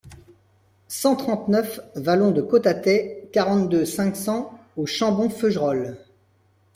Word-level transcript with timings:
cent 0.87 1.15
trente-neuf 1.15 1.79
vallon 1.95 2.31
de 2.31 2.41
Cotatay, 2.41 3.29
quarante-deux, 3.31 3.85
cinq 3.85 4.15
cents 4.15 4.59
au 4.75 4.87
Chambon-Feugerolles 4.87 5.95